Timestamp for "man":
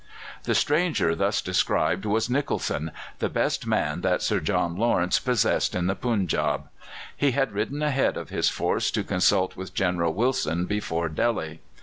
3.67-4.01